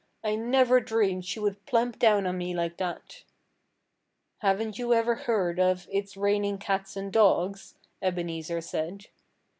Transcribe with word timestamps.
"I 0.23 0.33
never 0.35 0.79
dreamed 0.79 1.25
she 1.25 1.39
would 1.39 1.63
plump 1.67 1.99
down 1.99 2.25
on 2.25 2.35
me 2.35 2.55
like 2.55 2.77
that." 2.77 3.23
"Haven't 4.39 4.79
you 4.79 4.95
ever 4.95 5.13
heard 5.13 5.59
of 5.59 5.87
it's 5.91 6.17
raining 6.17 6.57
cats 6.57 6.97
and 6.97 7.13
dogs?" 7.13 7.75
Ebenezer 8.01 8.61
said. 8.61 9.05